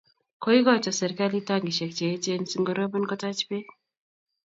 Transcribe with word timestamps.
Kokoito 0.43 0.93
serkali 0.99 1.39
tankisiek 1.49 2.01
eechen 2.07 2.47
singorobon 2.53 3.05
kotach 3.13 3.45
bek 3.51 3.67